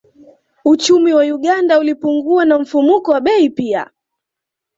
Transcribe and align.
Uchumi 0.65 1.13
wa 1.13 1.23
Uganda 1.25 1.79
ulipungua 1.79 2.45
na 2.45 2.59
mfumuko 2.59 3.11
wa 3.11 3.21
bei 3.21 3.49
pia 3.49 3.91